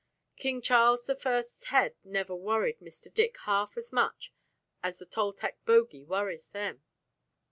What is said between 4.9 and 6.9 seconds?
the Toltec bogey worries them.